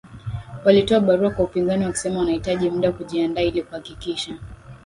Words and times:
Walitoa 0.65 0.99
barua 0.99 1.31
kwa 1.31 1.45
upinzani 1.45 1.85
wakisema 1.85 2.19
wanahitaji 2.19 2.69
muda 2.69 2.91
kujiandaa 2.91 3.41
ili 3.41 3.63
kuhakikisha 3.63 4.37